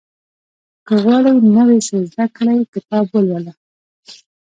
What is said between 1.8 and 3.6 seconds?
څه زده کړې، کتاب ولوله.